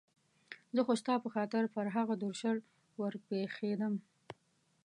[0.75, 2.57] زه خو ستا په خاطر پر هغه درشل
[2.99, 3.93] ور پېښېدم.